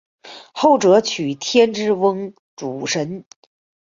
[0.53, 3.23] 后者娶天之瓮主神。